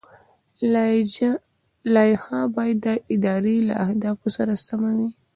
لایحه 1.93 2.39
باید 2.55 2.77
د 2.85 2.87
ادارې 3.13 3.57
له 3.67 3.75
اهدافو 3.85 4.27
سره 4.37 4.53
سمه 4.67 4.91
وي. 4.97 5.09